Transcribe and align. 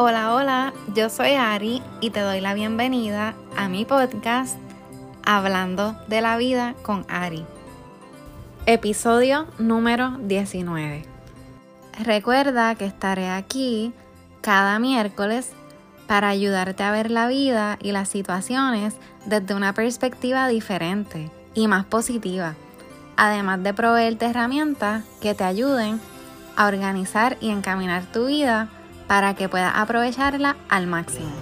Hola, 0.00 0.32
hola, 0.32 0.72
yo 0.94 1.10
soy 1.10 1.32
Ari 1.32 1.82
y 2.00 2.10
te 2.10 2.20
doy 2.20 2.40
la 2.40 2.54
bienvenida 2.54 3.34
a 3.56 3.68
mi 3.68 3.84
podcast 3.84 4.56
Hablando 5.26 5.96
de 6.06 6.20
la 6.20 6.36
vida 6.36 6.76
con 6.82 7.04
Ari. 7.08 7.44
Episodio 8.64 9.48
número 9.58 10.16
19. 10.20 11.04
Recuerda 12.04 12.76
que 12.76 12.84
estaré 12.84 13.28
aquí 13.28 13.92
cada 14.40 14.78
miércoles 14.78 15.50
para 16.06 16.28
ayudarte 16.28 16.84
a 16.84 16.92
ver 16.92 17.10
la 17.10 17.26
vida 17.26 17.76
y 17.82 17.90
las 17.90 18.08
situaciones 18.08 18.94
desde 19.26 19.56
una 19.56 19.74
perspectiva 19.74 20.46
diferente 20.46 21.28
y 21.54 21.66
más 21.66 21.84
positiva, 21.84 22.54
además 23.16 23.64
de 23.64 23.74
proveerte 23.74 24.26
herramientas 24.26 25.02
que 25.20 25.34
te 25.34 25.42
ayuden 25.42 26.00
a 26.54 26.68
organizar 26.68 27.36
y 27.40 27.50
encaminar 27.50 28.04
tu 28.12 28.26
vida 28.26 28.68
para 29.08 29.34
que 29.34 29.48
puedas 29.48 29.72
aprovecharla 29.74 30.56
al 30.68 30.86
máximo. 30.86 31.32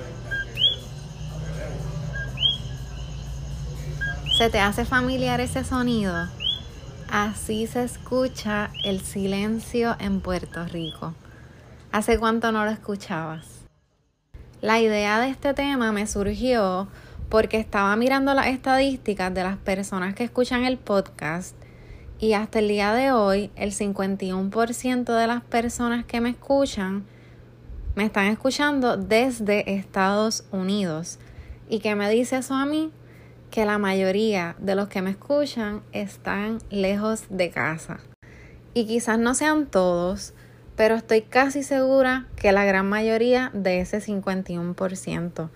¿Se 4.38 4.48
te 4.48 4.60
hace 4.60 4.84
familiar 4.84 5.40
ese 5.40 5.64
sonido? 5.64 6.28
Así 7.10 7.66
se 7.66 7.84
escucha 7.84 8.70
el 8.84 9.00
silencio 9.00 9.96
en 9.98 10.20
Puerto 10.20 10.64
Rico. 10.66 11.14
¿Hace 11.90 12.18
cuánto 12.18 12.52
no 12.52 12.64
lo 12.64 12.70
escuchabas? 12.70 13.46
La 14.60 14.80
idea 14.80 15.20
de 15.20 15.28
este 15.28 15.54
tema 15.54 15.92
me 15.92 16.06
surgió 16.06 16.88
porque 17.28 17.58
estaba 17.58 17.96
mirando 17.96 18.34
las 18.34 18.46
estadísticas 18.46 19.32
de 19.34 19.42
las 19.42 19.56
personas 19.56 20.14
que 20.14 20.24
escuchan 20.24 20.64
el 20.64 20.78
podcast 20.78 21.56
y 22.18 22.34
hasta 22.34 22.60
el 22.60 22.68
día 22.68 22.92
de 22.92 23.12
hoy 23.12 23.50
el 23.56 23.72
51% 23.72 25.04
de 25.04 25.26
las 25.26 25.42
personas 25.42 26.04
que 26.04 26.20
me 26.20 26.30
escuchan 26.30 27.04
me 27.96 28.04
están 28.04 28.26
escuchando 28.26 28.98
desde 28.98 29.74
Estados 29.74 30.44
Unidos. 30.52 31.18
¿Y 31.66 31.80
qué 31.80 31.94
me 31.94 32.10
dice 32.10 32.36
eso 32.36 32.52
a 32.52 32.66
mí? 32.66 32.92
Que 33.50 33.64
la 33.64 33.78
mayoría 33.78 34.54
de 34.58 34.74
los 34.74 34.88
que 34.88 35.00
me 35.00 35.10
escuchan 35.10 35.82
están 35.92 36.58
lejos 36.68 37.24
de 37.30 37.50
casa. 37.50 38.00
Y 38.74 38.86
quizás 38.86 39.18
no 39.18 39.34
sean 39.34 39.64
todos, 39.64 40.34
pero 40.76 40.94
estoy 40.94 41.22
casi 41.22 41.62
segura 41.62 42.26
que 42.36 42.52
la 42.52 42.66
gran 42.66 42.86
mayoría 42.86 43.50
de 43.54 43.80
ese 43.80 44.02
51%, 44.02 45.48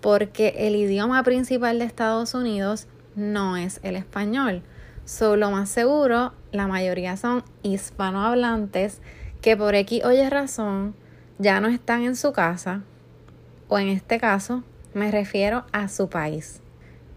porque 0.00 0.54
el 0.58 0.74
idioma 0.74 1.22
principal 1.22 1.78
de 1.78 1.84
Estados 1.84 2.34
Unidos 2.34 2.88
no 3.14 3.56
es 3.56 3.78
el 3.84 3.94
español. 3.94 4.62
Solo 5.04 5.52
más 5.52 5.68
seguro, 5.68 6.32
la 6.50 6.66
mayoría 6.66 7.16
son 7.16 7.44
hispanohablantes 7.62 9.00
que 9.40 9.56
por 9.56 9.76
X 9.76 10.04
oye 10.04 10.28
razón 10.28 10.96
ya 11.38 11.60
no 11.60 11.68
están 11.68 12.02
en 12.02 12.16
su 12.16 12.32
casa, 12.32 12.82
o 13.68 13.78
en 13.78 13.88
este 13.88 14.18
caso 14.18 14.62
me 14.92 15.10
refiero 15.10 15.64
a 15.72 15.88
su 15.88 16.08
país. 16.08 16.60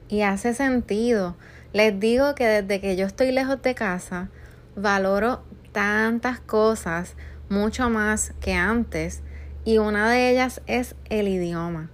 Y 0.09 0.21
hace 0.21 0.53
sentido. 0.53 1.35
Les 1.73 1.99
digo 1.99 2.33
que 2.33 2.47
desde 2.47 2.81
que 2.81 2.95
yo 2.95 3.05
estoy 3.05 3.31
lejos 3.31 3.61
de 3.61 3.75
casa, 3.75 4.29
valoro 4.75 5.43
tantas 5.71 6.39
cosas 6.39 7.15
mucho 7.49 7.89
más 7.89 8.33
que 8.41 8.53
antes 8.53 9.21
y 9.63 9.77
una 9.77 10.09
de 10.09 10.31
ellas 10.31 10.61
es 10.65 10.95
el 11.09 11.27
idioma. 11.27 11.91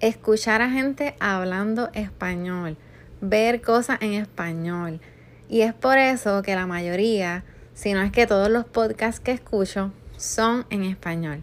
Escuchar 0.00 0.62
a 0.62 0.70
gente 0.70 1.16
hablando 1.18 1.90
español, 1.92 2.78
ver 3.20 3.60
cosas 3.60 3.98
en 4.00 4.12
español. 4.12 5.00
Y 5.48 5.62
es 5.62 5.74
por 5.74 5.98
eso 5.98 6.42
que 6.42 6.54
la 6.54 6.66
mayoría, 6.66 7.44
si 7.74 7.92
no 7.92 8.02
es 8.02 8.12
que 8.12 8.26
todos 8.26 8.48
los 8.48 8.64
podcasts 8.64 9.20
que 9.20 9.32
escucho, 9.32 9.92
son 10.16 10.64
en 10.70 10.84
español 10.84 11.42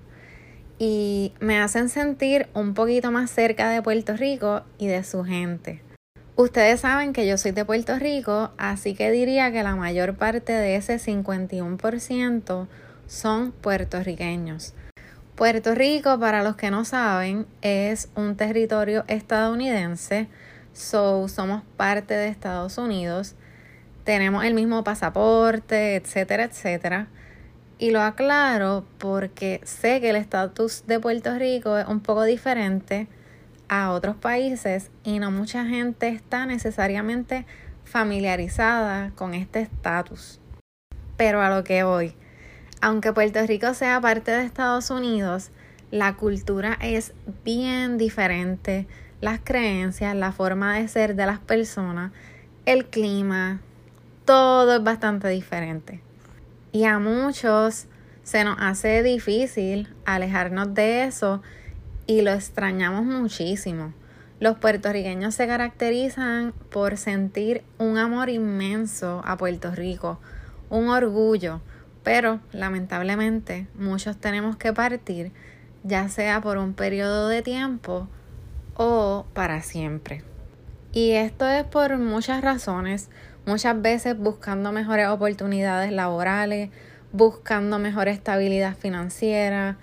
y 0.77 1.33
me 1.39 1.59
hacen 1.59 1.89
sentir 1.89 2.47
un 2.53 2.73
poquito 2.73 3.11
más 3.11 3.31
cerca 3.31 3.69
de 3.69 3.81
Puerto 3.81 4.15
Rico 4.15 4.63
y 4.77 4.87
de 4.87 5.03
su 5.03 5.23
gente. 5.23 5.81
Ustedes 6.36 6.81
saben 6.81 7.13
que 7.13 7.25
yo 7.25 7.37
soy 7.37 7.52
de 7.52 7.63
Puerto 7.63 7.97
Rico, 7.97 8.52
así 8.58 8.93
que 8.93 9.09
diría 9.09 9.52
que 9.53 9.64
la 9.64 9.75
mayor 9.75 10.15
parte 10.15 10.52
de 10.52 10.75
ese 10.75 10.99
51% 10.99 12.67
son 13.08 13.52
puertorriqueños. 13.53 14.73
Puerto 15.35 15.75
Rico, 15.75 16.19
para 16.19 16.43
los 16.43 16.55
que 16.55 16.71
no 16.71 16.83
saben, 16.83 17.45
es 17.61 18.09
un 18.15 18.35
territorio 18.35 19.05
estadounidense, 19.08 20.27
so 20.73 21.27
somos 21.27 21.64
parte 21.77 22.14
de 22.14 22.27
Estados 22.27 22.77
Unidos, 22.77 23.35
tenemos 24.03 24.45
el 24.45 24.53
mismo 24.53 24.83
pasaporte, 24.83 25.95
etcétera, 25.95 26.43
etcétera. 26.43 27.08
Y 27.77 27.91
lo 27.91 28.02
aclaro 28.02 28.86
porque 28.99 29.59
sé 29.65 29.99
que 29.99 30.11
el 30.11 30.15
estatus 30.15 30.86
de 30.87 30.99
Puerto 30.99 31.37
Rico 31.37 31.77
es 31.77 31.86
un 31.87 31.99
poco 31.99 32.23
diferente 32.23 33.08
a 33.67 33.91
otros 33.91 34.15
países 34.15 34.91
y 35.03 35.19
no 35.19 35.30
mucha 35.30 35.65
gente 35.65 36.08
está 36.08 36.45
necesariamente 36.45 37.45
familiarizada 37.83 39.11
con 39.15 39.33
este 39.33 39.61
estatus. 39.61 40.39
Pero 41.17 41.41
a 41.41 41.49
lo 41.49 41.64
que 41.65 41.83
voy, 41.83 42.15
aunque 42.81 43.11
Puerto 43.11 43.45
Rico 43.45 43.73
sea 43.73 43.99
parte 43.99 44.31
de 44.31 44.45
Estados 44.45 44.89
Unidos, 44.89 45.52
la 45.91 46.15
cultura 46.15 46.77
es 46.81 47.14
bien 47.43 47.97
diferente, 47.97 48.87
las 49.21 49.39
creencias, 49.43 50.15
la 50.15 50.31
forma 50.31 50.75
de 50.77 50.87
ser 50.87 51.15
de 51.15 51.25
las 51.25 51.39
personas, 51.39 52.11
el 52.65 52.85
clima, 52.85 53.59
todo 54.25 54.75
es 54.75 54.83
bastante 54.83 55.27
diferente. 55.30 56.02
Y 56.75 56.83
a 56.83 56.99
muchos 56.99 57.86
se 58.23 58.43
nos 58.43 58.58
hace 58.59 59.02
difícil 59.02 59.95
alejarnos 60.03 60.73
de 60.73 61.05
eso 61.05 61.41
y 62.05 62.21
lo 62.21 62.33
extrañamos 62.33 63.05
muchísimo. 63.05 63.93
Los 64.41 64.58
puertorriqueños 64.58 65.35
se 65.35 65.47
caracterizan 65.47 66.52
por 66.69 66.97
sentir 66.97 67.64
un 67.77 67.97
amor 67.97 68.27
inmenso 68.27 69.21
a 69.23 69.37
Puerto 69.37 69.71
Rico, 69.71 70.19
un 70.69 70.89
orgullo, 70.89 71.61
pero 72.03 72.41
lamentablemente 72.52 73.67
muchos 73.75 74.17
tenemos 74.17 74.58
que 74.58 74.73
partir, 74.73 75.31
ya 75.85 76.09
sea 76.09 76.41
por 76.41 76.58
un 76.58 76.73
periodo 76.73 77.30
de 77.30 77.41
tiempo 77.41 78.09
o 78.75 79.25
para 79.33 79.61
siempre. 79.61 80.25
Y 80.91 81.11
esto 81.11 81.47
es 81.47 81.64
por 81.64 81.97
muchas 81.97 82.41
razones 82.41 83.09
muchas 83.45 83.82
veces 83.82 84.17
buscando 84.17 84.72
mejores 84.72 85.08
oportunidades 85.08 85.92
laborales, 85.92 86.70
buscando 87.11 87.80
mejor 87.80 88.08
estabilidad 88.08 88.76
financiera. 88.76 89.78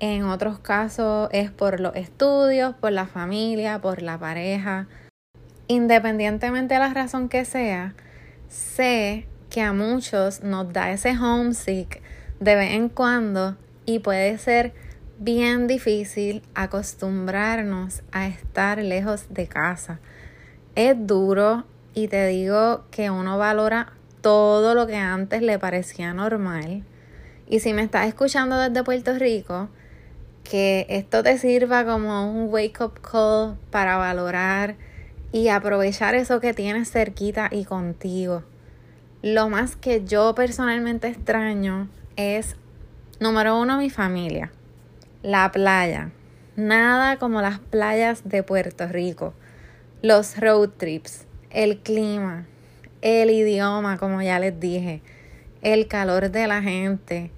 En 0.00 0.24
otros 0.24 0.58
casos 0.58 1.28
es 1.32 1.50
por 1.50 1.80
los 1.80 1.96
estudios, 1.96 2.74
por 2.74 2.92
la 2.92 3.06
familia, 3.06 3.80
por 3.80 4.02
la 4.02 4.18
pareja. 4.18 4.86
Independientemente 5.66 6.74
de 6.74 6.80
la 6.80 6.94
razón 6.94 7.28
que 7.28 7.44
sea, 7.44 7.94
sé 8.48 9.26
que 9.50 9.62
a 9.62 9.72
muchos 9.72 10.42
nos 10.42 10.72
da 10.72 10.90
ese 10.92 11.10
homesick 11.18 12.00
de 12.40 12.54
vez 12.54 12.72
en 12.72 12.88
cuando 12.88 13.56
y 13.86 13.98
puede 13.98 14.38
ser 14.38 14.72
bien 15.18 15.66
difícil 15.66 16.42
acostumbrarnos 16.54 18.02
a 18.12 18.28
estar 18.28 18.78
lejos 18.78 19.26
de 19.30 19.48
casa. 19.48 19.98
Es 20.74 20.94
duro, 21.06 21.64
y 21.94 22.08
te 22.08 22.26
digo 22.26 22.84
que 22.90 23.10
uno 23.10 23.38
valora 23.38 23.92
todo 24.20 24.74
lo 24.74 24.86
que 24.86 24.96
antes 24.96 25.42
le 25.42 25.58
parecía 25.58 26.12
normal. 26.12 26.84
Y 27.48 27.60
si 27.60 27.72
me 27.72 27.82
estás 27.82 28.06
escuchando 28.06 28.58
desde 28.58 28.84
Puerto 28.84 29.14
Rico, 29.18 29.68
que 30.44 30.86
esto 30.88 31.22
te 31.22 31.38
sirva 31.38 31.84
como 31.84 32.30
un 32.30 32.52
wake 32.52 32.80
up 32.80 33.00
call 33.00 33.56
para 33.70 33.96
valorar 33.96 34.76
y 35.32 35.48
aprovechar 35.48 36.14
eso 36.14 36.40
que 36.40 36.54
tienes 36.54 36.90
cerquita 36.90 37.48
y 37.50 37.64
contigo. 37.64 38.42
Lo 39.22 39.48
más 39.48 39.76
que 39.76 40.04
yo 40.04 40.34
personalmente 40.34 41.08
extraño 41.08 41.88
es, 42.16 42.56
número 43.20 43.58
uno, 43.58 43.78
mi 43.78 43.90
familia, 43.90 44.52
la 45.22 45.50
playa. 45.50 46.12
Nada 46.56 47.18
como 47.18 47.40
las 47.42 47.58
playas 47.58 48.22
de 48.24 48.42
Puerto 48.42 48.88
Rico, 48.88 49.34
los 50.02 50.38
road 50.38 50.70
trips, 50.76 51.27
el 51.50 51.78
clima, 51.78 52.46
el 53.02 53.30
idioma, 53.30 53.98
como 53.98 54.22
ya 54.22 54.38
les 54.38 54.58
dije, 54.58 55.02
el 55.62 55.88
calor 55.88 56.30
de 56.30 56.46
la 56.46 56.62
gente, 56.62 57.30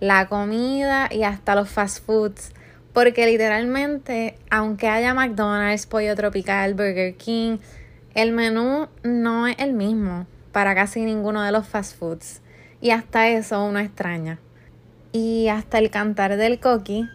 la 0.00 0.28
comida 0.28 1.08
y 1.10 1.24
hasta 1.24 1.54
los 1.54 1.68
fast 1.68 2.04
foods. 2.04 2.52
Porque 2.92 3.26
literalmente, 3.26 4.36
aunque 4.50 4.88
haya 4.88 5.14
McDonald's, 5.14 5.86
Pollo 5.86 6.14
Tropical, 6.14 6.74
Burger 6.74 7.16
King, 7.16 7.58
el 8.14 8.32
menú 8.32 8.86
no 9.02 9.48
es 9.48 9.56
el 9.58 9.72
mismo 9.72 10.26
para 10.52 10.74
casi 10.74 11.04
ninguno 11.04 11.42
de 11.42 11.50
los 11.50 11.66
fast 11.66 11.98
foods. 11.98 12.40
Y 12.80 12.90
hasta 12.90 13.28
eso 13.28 13.64
uno 13.64 13.80
extraña. 13.80 14.38
Y 15.10 15.48
hasta 15.48 15.78
el 15.78 15.90
cantar 15.90 16.36
del 16.36 16.60
coqui. 16.60 17.08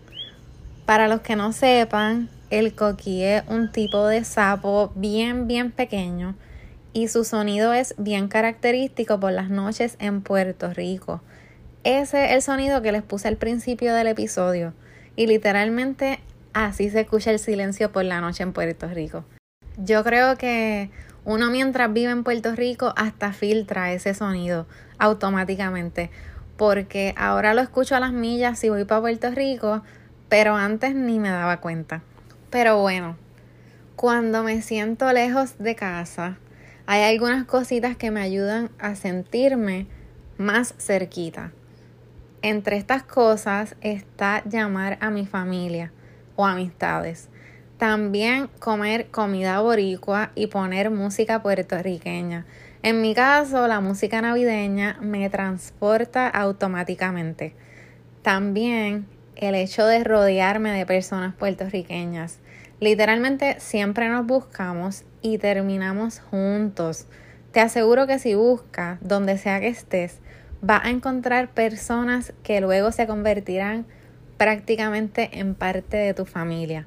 Para 0.86 1.08
los 1.08 1.22
que 1.22 1.36
no 1.36 1.54
sepan, 1.54 2.30
el 2.50 2.74
coqui 2.74 3.24
es 3.24 3.44
un 3.48 3.72
tipo 3.72 4.08
de 4.08 4.24
sapo 4.24 4.92
bien, 4.96 5.48
bien 5.48 5.72
pequeño 5.72 6.36
y 6.94 7.08
su 7.08 7.24
sonido 7.24 7.74
es 7.74 7.94
bien 7.98 8.28
característico 8.28 9.20
por 9.20 9.32
las 9.32 9.50
noches 9.50 9.96
en 10.00 10.22
Puerto 10.22 10.74
Rico. 10.74 11.22
Ese 11.84 12.26
es 12.26 12.32
el 12.32 12.42
sonido 12.42 12.82
que 12.82 12.92
les 12.92 13.04
puse 13.04 13.28
al 13.28 13.38
principio 13.38 13.94
del 13.94 14.08
episodio. 14.08 14.74
y 15.16 15.28
literalmente 15.28 16.22
así 16.54 16.90
se 16.90 17.02
escucha 17.02 17.32
el 17.32 17.40
silencio 17.40 17.92
por 17.92 18.06
la 18.06 18.22
noche 18.22 18.42
en 18.42 18.54
Puerto 18.54 18.88
Rico. 18.88 19.26
Yo 19.78 20.02
creo 20.06 20.38
que 20.38 20.92
uno 21.26 21.52
mientras 21.52 21.92
vive 21.92 22.12
en 22.12 22.24
Puerto 22.24 22.56
Rico 22.56 22.94
hasta 22.96 23.34
filtra 23.34 23.92
ese 23.92 24.14
sonido 24.14 24.66
automáticamente, 24.98 26.10
porque 26.56 27.14
ahora 27.18 27.54
lo 27.54 27.62
escucho 27.62 27.98
a 27.98 28.00
las 28.00 28.14
millas 28.14 28.60
si 28.60 28.70
voy 28.70 28.86
para 28.86 29.02
Puerto 29.02 29.30
Rico, 29.32 29.82
pero 30.30 30.56
antes 30.56 30.96
ni 30.96 31.20
me 31.20 31.30
daba 31.30 31.60
cuenta. 31.60 32.02
Pero 32.50 32.82
bueno, 32.82 33.16
cuando 33.96 34.44
me 34.44 34.62
siento 34.62 35.12
lejos 35.14 35.58
de 35.60 35.76
casa, 35.76 36.38
hay 36.88 37.04
algunas 37.04 37.46
cositas 37.46 37.96
que 37.96 38.10
me 38.10 38.22
ayudan 38.22 38.72
a 38.80 38.96
sentirme 38.96 39.86
más 40.38 40.74
cerquita. 40.80 41.52
Entre 42.42 42.78
estas 42.78 43.04
cosas 43.04 43.76
está 43.82 44.42
llamar 44.46 44.98
a 45.02 45.12
mi 45.12 45.28
familia 45.28 45.92
o 46.36 46.46
amistades. 46.46 47.30
También 47.78 48.50
comer 48.60 49.08
comida 49.12 49.60
boricua 49.60 50.32
y 50.34 50.48
poner 50.48 50.90
música 50.90 51.44
puertorriqueña. 51.44 52.46
En 52.82 53.02
mi 53.02 53.14
caso, 53.14 53.68
la 53.68 53.82
música 53.82 54.22
navideña 54.22 54.98
me 55.02 55.30
transporta 55.30 56.28
automáticamente. 56.28 57.54
También 58.22 59.06
el 59.40 59.56
hecho 59.56 59.86
de 59.86 60.04
rodearme 60.04 60.72
de 60.72 60.86
personas 60.86 61.34
puertorriqueñas. 61.34 62.40
Literalmente 62.82 63.60
siempre 63.60 64.10
nos 64.10 64.26
buscamos 64.26 65.04
y 65.22 65.38
terminamos 65.38 66.20
juntos. 66.20 67.08
Te 67.54 67.62
aseguro 67.62 68.06
que 68.06 68.20
si 68.20 68.36
buscas 68.36 69.00
donde 69.02 69.38
sea 69.38 69.60
que 69.60 69.70
estés, 69.70 70.20
vas 70.62 70.84
a 70.84 70.90
encontrar 70.90 71.50
personas 71.50 72.34
que 72.44 72.60
luego 72.60 72.92
se 72.92 73.08
convertirán 73.08 73.86
prácticamente 74.38 75.40
en 75.40 75.56
parte 75.56 75.98
de 75.98 76.14
tu 76.14 76.26
familia. 76.26 76.86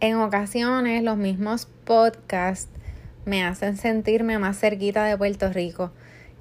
En 0.00 0.16
ocasiones 0.16 1.02
los 1.02 1.16
mismos 1.16 1.66
podcasts 1.84 2.70
me 3.24 3.44
hacen 3.44 3.76
sentirme 3.76 4.38
más 4.38 4.58
cerquita 4.58 5.04
de 5.04 5.18
Puerto 5.18 5.52
Rico. 5.52 5.92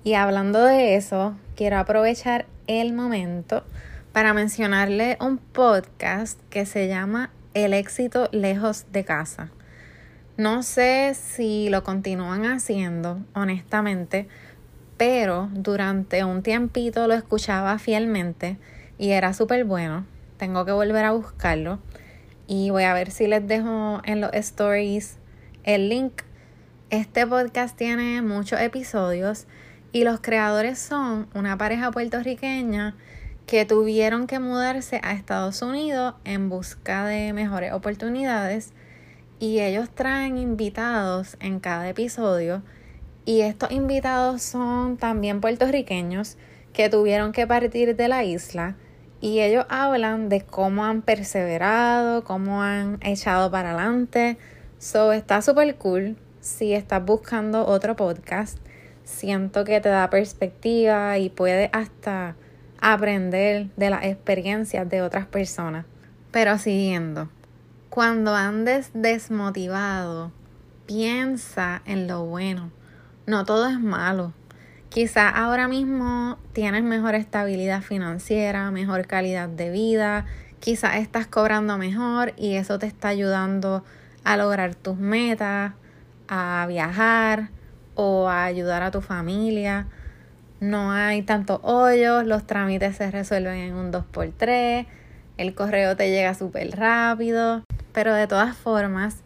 Y 0.03 0.13
hablando 0.13 0.63
de 0.63 0.95
eso, 0.95 1.35
quiero 1.55 1.77
aprovechar 1.77 2.45
el 2.67 2.94
momento 2.94 3.63
para 4.13 4.33
mencionarle 4.33 5.17
un 5.21 5.37
podcast 5.37 6.39
que 6.49 6.65
se 6.65 6.87
llama 6.87 7.31
El 7.53 7.73
éxito 7.73 8.27
lejos 8.31 8.85
de 8.91 9.05
casa. 9.05 9.51
No 10.37 10.63
sé 10.63 11.13
si 11.15 11.69
lo 11.69 11.83
continúan 11.83 12.45
haciendo, 12.45 13.21
honestamente, 13.33 14.27
pero 14.97 15.49
durante 15.53 16.23
un 16.25 16.43
tiempito 16.43 17.07
lo 17.07 17.13
escuchaba 17.13 17.79
fielmente 17.79 18.57
y 18.97 19.11
era 19.11 19.33
súper 19.33 19.63
bueno. 19.63 20.05
Tengo 20.37 20.65
que 20.65 20.71
volver 20.71 21.05
a 21.05 21.11
buscarlo 21.11 21.79
y 22.47 22.69
voy 22.69 22.83
a 22.83 22.93
ver 22.93 23.11
si 23.11 23.27
les 23.27 23.47
dejo 23.47 24.01
en 24.03 24.19
los 24.19 24.33
stories 24.33 25.17
el 25.63 25.89
link. 25.89 26.23
Este 26.89 27.25
podcast 27.25 27.77
tiene 27.77 28.21
muchos 28.21 28.59
episodios 28.59 29.47
y 29.93 30.03
los 30.03 30.19
creadores 30.19 30.79
son 30.79 31.27
una 31.33 31.57
pareja 31.57 31.91
puertorriqueña 31.91 32.95
que 33.45 33.65
tuvieron 33.65 34.27
que 34.27 34.39
mudarse 34.39 35.01
a 35.03 35.13
Estados 35.13 35.61
Unidos 35.61 36.15
en 36.23 36.49
busca 36.49 37.05
de 37.05 37.33
mejores 37.33 37.73
oportunidades 37.73 38.73
y 39.39 39.59
ellos 39.59 39.89
traen 39.89 40.38
invitados 40.38 41.38
en 41.39 41.59
cada 41.59 41.89
episodio 41.89 42.63
y 43.25 43.41
estos 43.41 43.71
invitados 43.71 44.41
son 44.41 44.97
también 44.97 45.41
puertorriqueños 45.41 46.38
que 46.73 46.89
tuvieron 46.89 47.31
que 47.31 47.47
partir 47.47 47.95
de 47.95 48.07
la 48.07 48.23
isla 48.23 48.75
y 49.19 49.41
ellos 49.41 49.65
hablan 49.69 50.29
de 50.29 50.41
cómo 50.41 50.83
han 50.83 51.03
perseverado, 51.03 52.23
cómo 52.23 52.63
han 52.63 52.97
echado 53.01 53.51
para 53.51 53.71
adelante. 53.71 54.37
So 54.79 55.11
está 55.11 55.44
súper 55.44 55.75
cool. 55.75 56.17
Si 56.39 56.73
estás 56.73 57.05
buscando 57.05 57.67
otro 57.67 57.95
podcast, 57.95 58.57
siento 59.03 59.63
que 59.63 59.79
te 59.79 59.89
da 59.89 60.09
perspectiva 60.09 61.19
y 61.19 61.29
puedes 61.29 61.69
hasta 61.71 62.35
aprender 62.81 63.69
de 63.78 63.89
las 63.89 64.04
experiencias 64.04 64.89
de 64.89 65.01
otras 65.01 65.25
personas. 65.28 65.86
Pero 66.31 66.57
siguiendo, 66.57 67.30
cuando 67.89 68.36
andes 68.36 68.92
desmotivado, 68.94 70.31
piensa 70.86 71.81
en 71.86 72.07
lo 72.07 72.25
bueno 72.25 72.72
no 73.31 73.45
todo 73.45 73.68
es 73.68 73.80
malo. 73.80 74.33
Quizá 74.89 75.30
ahora 75.30 75.68
mismo 75.68 76.38
tienes 76.54 76.83
mejor 76.83 77.16
estabilidad 77.16 77.81
financiera, 77.81 78.72
mejor 78.72 79.07
calidad 79.07 79.48
de 79.48 79.69
vida, 79.69 80.25
quizás 80.60 80.98
estás 80.98 81.28
cobrando 81.28 81.78
mejor 81.78 82.33
y 82.36 82.56
eso 82.56 82.78
te 82.78 82.88
está 82.88 83.07
ayudando 83.07 83.86
a 84.24 84.36
lograr 84.38 84.75
tus 84.75 84.98
metas, 84.98 85.74
a 86.28 86.66
viajar 86.68 87.51
o 87.95 88.28
a 88.28 88.44
ayudar 88.44 88.83
a 88.83 88.92
tu 88.92 89.01
familia. 89.01 89.88
No 90.61 90.93
hay 90.93 91.23
tantos 91.23 91.59
hoyos, 91.63 92.25
los 92.25 92.47
trámites 92.47 92.95
se 92.95 93.11
resuelven 93.11 93.55
en 93.55 93.73
un 93.73 93.91
2x3, 93.91 94.85
el 95.37 95.53
correo 95.53 95.97
te 95.97 96.09
llega 96.09 96.33
súper 96.33 96.71
rápido, 96.77 97.63
pero 97.91 98.13
de 98.13 98.27
todas 98.27 98.55
formas, 98.55 99.17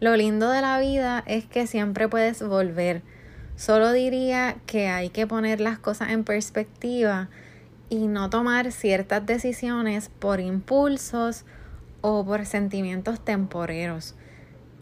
lo 0.00 0.16
lindo 0.16 0.50
de 0.50 0.60
la 0.60 0.78
vida 0.78 1.24
es 1.26 1.46
que 1.46 1.66
siempre 1.66 2.06
puedes 2.08 2.42
volver 2.42 3.00
Solo 3.56 3.92
diría 3.92 4.56
que 4.66 4.88
hay 4.88 5.10
que 5.10 5.26
poner 5.26 5.60
las 5.60 5.78
cosas 5.78 6.10
en 6.10 6.24
perspectiva 6.24 7.28
y 7.90 8.08
no 8.08 8.30
tomar 8.30 8.72
ciertas 8.72 9.24
decisiones 9.24 10.08
por 10.08 10.40
impulsos 10.40 11.44
o 12.00 12.24
por 12.24 12.46
sentimientos 12.46 13.24
temporeros. 13.24 14.14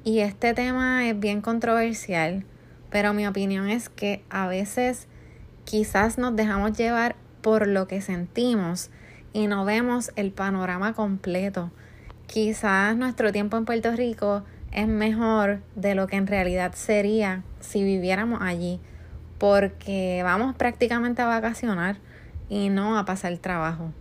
Y 0.05 0.21
este 0.21 0.55
tema 0.55 1.07
es 1.09 1.19
bien 1.19 1.43
controversial, 1.43 2.45
pero 2.91 3.13
mi 3.13 3.27
opinión 3.27 3.69
es 3.69 3.89
que 3.89 4.25
a 4.31 4.47
veces 4.47 5.09
quizás 5.71 6.19
nos 6.19 6.35
dejamos 6.35 6.77
llevar 6.77 7.15
por 7.43 7.69
lo 7.69 7.87
que 7.87 8.01
sentimos 8.01 8.91
y 9.33 9.47
no 9.47 9.65
vemos 9.65 10.11
el 10.17 10.33
panorama 10.33 10.95
completo. 10.95 11.71
Quizás 12.27 12.97
nuestro 12.97 13.31
tiempo 13.31 13.57
en 13.57 13.65
Puerto 13.67 13.93
Rico 13.93 14.43
es 14.73 14.89
mejor 14.89 15.61
de 15.77 15.95
lo 15.95 16.09
que 16.09 16.17
en 16.17 16.27
realidad 16.27 16.73
sería 16.75 17.45
si 17.61 17.85
viviéramos 17.85 18.41
allí, 18.43 18.81
porque 19.39 20.23
vamos 20.25 20.57
prácticamente 20.57 21.23
a 21.23 21.27
vacacionar 21.27 21.99
y 22.49 22.69
no 22.69 22.99
a 22.99 23.05
pasar 23.05 23.39
trabajo. 23.39 23.93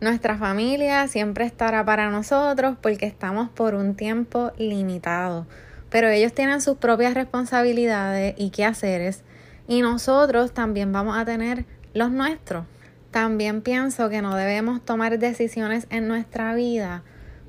Nuestra 0.00 0.38
familia 0.38 1.08
siempre 1.08 1.46
estará 1.46 1.84
para 1.84 2.10
nosotros 2.10 2.76
porque 2.80 3.06
estamos 3.06 3.48
por 3.48 3.74
un 3.74 3.96
tiempo 3.96 4.52
limitado, 4.56 5.48
pero 5.90 6.08
ellos 6.10 6.32
tienen 6.32 6.60
sus 6.60 6.76
propias 6.76 7.14
responsabilidades 7.14 8.36
y 8.38 8.50
quehaceres 8.50 9.24
y 9.68 9.82
nosotros 9.82 10.52
también 10.52 10.92
vamos 10.92 11.16
a 11.16 11.24
tener 11.24 11.64
los 11.94 12.10
nuestros. 12.10 12.66
También 13.10 13.62
pienso 13.62 14.08
que 14.08 14.22
no 14.22 14.34
debemos 14.34 14.84
tomar 14.84 15.18
decisiones 15.18 15.86
en 15.90 16.08
nuestra 16.08 16.54
vida 16.54 17.02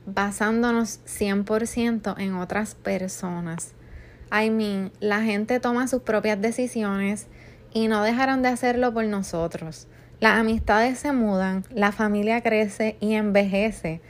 basándonos 0.05 0.99
100% 1.05 2.15
en 2.17 2.35
otras 2.35 2.75
personas. 2.75 3.73
I 4.31 4.49
mean, 4.49 4.91
la 4.99 5.21
gente 5.21 5.59
toma 5.59 5.87
sus 5.87 6.01
propias 6.01 6.41
decisiones 6.41 7.27
y 7.73 7.87
no 7.87 8.03
dejaron 8.03 8.41
de 8.41 8.49
hacerlo 8.49 8.93
por 8.93 9.05
nosotros. 9.05 9.87
Las 10.19 10.39
amistades 10.39 10.99
se 10.99 11.11
mudan, 11.11 11.65
la 11.69 11.91
familia 11.91 12.41
crece 12.41 12.97
y 12.99 13.13
envejece 13.13 14.01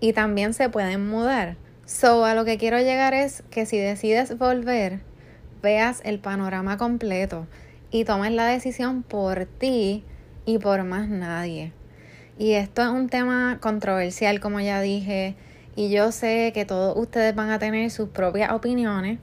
y 0.00 0.12
también 0.12 0.54
se 0.54 0.68
pueden 0.68 1.08
mudar. 1.08 1.56
So, 1.84 2.24
a 2.24 2.34
lo 2.34 2.44
que 2.44 2.58
quiero 2.58 2.78
llegar 2.78 3.14
es 3.14 3.42
que 3.50 3.66
si 3.66 3.78
decides 3.78 4.38
volver, 4.38 5.00
veas 5.62 6.00
el 6.04 6.18
panorama 6.18 6.76
completo 6.76 7.46
y 7.90 8.04
tomes 8.04 8.32
la 8.32 8.46
decisión 8.46 9.02
por 9.02 9.46
ti 9.46 10.04
y 10.44 10.58
por 10.58 10.84
más 10.84 11.08
nadie. 11.08 11.72
Y 12.38 12.52
esto 12.52 12.82
es 12.82 12.88
un 12.88 13.08
tema 13.08 13.58
controversial, 13.60 14.40
como 14.40 14.60
ya 14.60 14.80
dije, 14.80 15.34
y 15.76 15.90
yo 15.90 16.12
sé 16.12 16.52
que 16.54 16.64
todos 16.64 16.96
ustedes 16.96 17.34
van 17.34 17.50
a 17.50 17.58
tener 17.58 17.90
sus 17.90 18.08
propias 18.08 18.52
opiniones, 18.52 19.18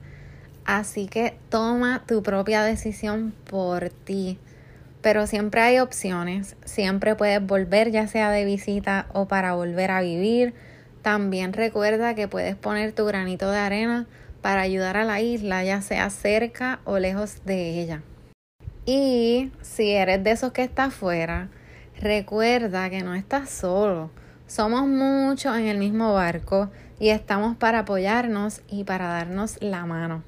así 0.64 1.06
que 1.06 1.36
toma 1.48 2.04
tu 2.06 2.22
propia 2.22 2.62
decisión 2.62 3.34
por 3.50 3.90
ti. 3.90 4.38
Pero 5.02 5.26
siempre 5.26 5.60
hay 5.60 5.78
opciones, 5.78 6.56
siempre 6.64 7.14
puedes 7.14 7.44
volver 7.44 7.90
ya 7.90 8.06
sea 8.06 8.30
de 8.30 8.44
visita 8.44 9.06
o 9.12 9.26
para 9.26 9.54
volver 9.54 9.90
a 9.90 10.00
vivir. 10.00 10.54
También 11.02 11.52
recuerda 11.52 12.14
que 12.14 12.28
puedes 12.28 12.56
poner 12.56 12.92
tu 12.92 13.04
granito 13.04 13.50
de 13.50 13.58
arena 13.58 14.06
para 14.40 14.62
ayudar 14.62 14.96
a 14.96 15.04
la 15.04 15.20
isla, 15.20 15.64
ya 15.64 15.82
sea 15.82 16.10
cerca 16.10 16.80
o 16.84 16.98
lejos 16.98 17.44
de 17.44 17.80
ella. 17.80 18.02
Y 18.86 19.52
si 19.62 19.90
eres 19.90 20.24
de 20.24 20.30
esos 20.30 20.52
que 20.52 20.62
está 20.62 20.84
afuera, 20.84 21.48
Recuerda 22.00 22.90
que 22.90 23.02
no 23.02 23.14
estás 23.14 23.50
solo. 23.50 24.10
Somos 24.46 24.86
muchos 24.86 25.56
en 25.56 25.66
el 25.66 25.78
mismo 25.78 26.14
barco 26.14 26.70
y 27.00 27.08
estamos 27.08 27.56
para 27.56 27.80
apoyarnos 27.80 28.62
y 28.68 28.84
para 28.84 29.08
darnos 29.08 29.60
la 29.60 29.84
mano. 29.84 30.22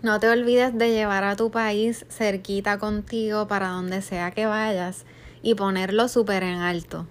No 0.00 0.18
te 0.20 0.30
olvides 0.30 0.76
de 0.76 0.90
llevar 0.90 1.24
a 1.24 1.36
tu 1.36 1.50
país 1.50 2.06
cerquita 2.08 2.78
contigo 2.78 3.46
para 3.46 3.68
donde 3.68 4.00
sea 4.00 4.30
que 4.30 4.46
vayas 4.46 5.04
y 5.42 5.54
ponerlo 5.54 6.08
súper 6.08 6.44
en 6.44 6.60
alto. 6.60 7.06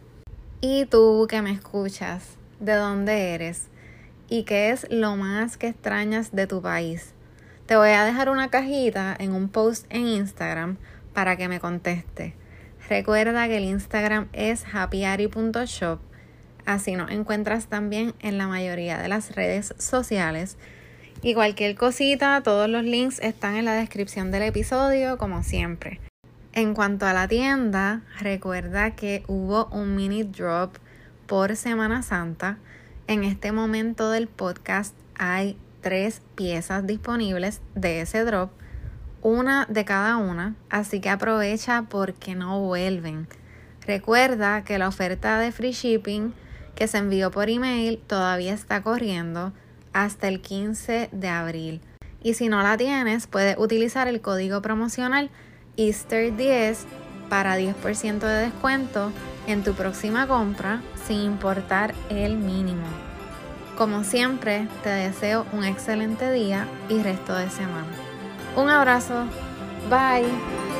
Y 0.61 0.85
tú 0.85 1.27
que 1.29 1.43
me 1.43 1.51
escuchas, 1.51 2.37
de 2.59 2.73
dónde 2.73 3.35
eres 3.35 3.67
y 4.31 4.43
qué 4.43 4.69
es 4.69 4.87
lo 4.89 5.17
más 5.17 5.57
que 5.57 5.67
extrañas 5.67 6.31
de 6.31 6.47
tu 6.47 6.61
país. 6.61 7.13
Te 7.65 7.75
voy 7.75 7.89
a 7.89 8.05
dejar 8.05 8.29
una 8.29 8.49
cajita 8.49 9.13
en 9.19 9.33
un 9.33 9.49
post 9.49 9.85
en 9.89 10.07
Instagram 10.07 10.77
para 11.13 11.35
que 11.35 11.49
me 11.49 11.59
conteste. 11.59 12.33
Recuerda 12.87 13.49
que 13.49 13.57
el 13.57 13.65
Instagram 13.65 14.29
es 14.31 14.63
happyari.shop. 14.73 15.99
Así 16.65 16.95
nos 16.95 17.11
encuentras 17.11 17.67
también 17.67 18.13
en 18.21 18.37
la 18.37 18.47
mayoría 18.47 18.97
de 18.99 19.09
las 19.09 19.35
redes 19.35 19.75
sociales. 19.77 20.55
Y 21.21 21.33
cualquier 21.33 21.75
cosita, 21.75 22.41
todos 22.41 22.69
los 22.69 22.85
links 22.85 23.19
están 23.19 23.57
en 23.57 23.65
la 23.65 23.73
descripción 23.73 24.31
del 24.31 24.43
episodio, 24.43 25.17
como 25.17 25.43
siempre. 25.43 25.99
En 26.53 26.73
cuanto 26.73 27.05
a 27.05 27.11
la 27.11 27.27
tienda, 27.27 28.03
recuerda 28.21 28.95
que 28.95 29.23
hubo 29.27 29.65
un 29.73 29.97
mini 29.97 30.23
drop 30.23 30.77
por 31.27 31.57
Semana 31.57 32.01
Santa. 32.01 32.59
En 33.11 33.25
este 33.25 33.51
momento 33.51 34.09
del 34.09 34.29
podcast 34.29 34.95
hay 35.17 35.57
tres 35.81 36.21
piezas 36.35 36.87
disponibles 36.87 37.59
de 37.75 37.99
ese 37.99 38.23
drop, 38.23 38.51
una 39.21 39.65
de 39.65 39.83
cada 39.83 40.15
una, 40.15 40.55
así 40.69 41.01
que 41.01 41.09
aprovecha 41.09 41.87
porque 41.89 42.35
no 42.35 42.61
vuelven. 42.61 43.27
Recuerda 43.85 44.63
que 44.63 44.77
la 44.77 44.87
oferta 44.87 45.39
de 45.39 45.51
free 45.51 45.73
shipping 45.73 46.33
que 46.73 46.87
se 46.87 46.99
envió 46.99 47.31
por 47.31 47.49
email 47.49 47.97
todavía 47.97 48.53
está 48.53 48.81
corriendo 48.81 49.51
hasta 49.91 50.29
el 50.29 50.39
15 50.39 51.09
de 51.11 51.27
abril. 51.27 51.81
Y 52.23 52.35
si 52.35 52.47
no 52.47 52.63
la 52.63 52.77
tienes, 52.77 53.27
puedes 53.27 53.57
utilizar 53.57 54.07
el 54.07 54.21
código 54.21 54.61
promocional 54.61 55.29
Easter10 55.75 56.77
para 57.27 57.59
10% 57.59 58.19
de 58.19 58.45
descuento 58.45 59.11
en 59.47 59.63
tu 59.63 59.73
próxima 59.73 60.27
compra 60.27 60.81
sin 61.07 61.21
importar 61.21 61.93
el 62.09 62.37
mínimo. 62.37 62.87
Como 63.77 64.03
siempre, 64.03 64.67
te 64.83 64.89
deseo 64.89 65.45
un 65.53 65.63
excelente 65.63 66.31
día 66.31 66.67
y 66.89 67.01
resto 67.01 67.33
de 67.33 67.49
semana. 67.49 67.87
Un 68.55 68.69
abrazo. 68.69 69.25
Bye. 69.89 70.70